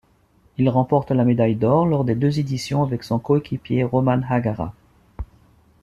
[0.57, 4.73] Il remporte la médaille d'or lors des deux éditions avec son coéquipier Roman Hagara.